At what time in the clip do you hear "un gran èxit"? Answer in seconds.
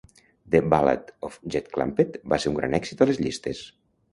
2.53-3.05